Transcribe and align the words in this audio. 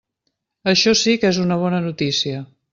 Això 0.73 0.95
sí 1.03 1.15
que 1.25 1.31
és 1.35 1.41
una 1.45 1.61
bona 1.67 1.85
notícia. 1.91 2.45